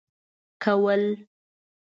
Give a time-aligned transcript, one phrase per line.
[0.63, 1.05] كول.